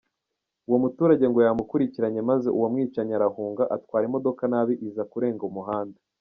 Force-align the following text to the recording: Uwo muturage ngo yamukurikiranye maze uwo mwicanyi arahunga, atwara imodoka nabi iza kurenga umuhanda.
Uwo 0.67 0.77
muturage 0.83 1.25
ngo 1.29 1.39
yamukurikiranye 1.47 2.21
maze 2.29 2.47
uwo 2.57 2.67
mwicanyi 2.73 3.13
arahunga, 3.17 3.63
atwara 3.75 4.03
imodoka 4.09 4.43
nabi 4.53 4.73
iza 4.87 5.03
kurenga 5.11 5.43
umuhanda. 5.51 5.99